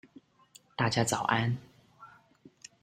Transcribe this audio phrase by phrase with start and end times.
[0.75, 1.55] 大家早安